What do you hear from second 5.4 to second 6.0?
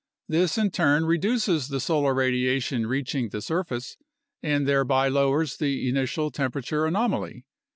the